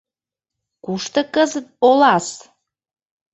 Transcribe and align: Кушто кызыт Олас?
Кушто 0.83 1.19
кызыт 1.33 1.67
Олас? 1.89 2.27